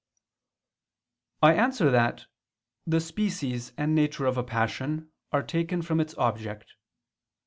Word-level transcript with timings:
I 1.43 1.53
answer 1.53 1.91
that, 1.91 2.25
The 2.87 2.99
species 2.99 3.71
and 3.77 3.93
nature 3.93 4.25
of 4.25 4.35
a 4.35 4.43
passion 4.43 5.11
are 5.31 5.43
taken 5.43 5.83
from 5.83 5.99
its 5.99 6.15
object. 6.15 6.73